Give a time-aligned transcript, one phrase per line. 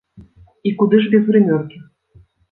[0.69, 1.77] І куды ж без грымёркі!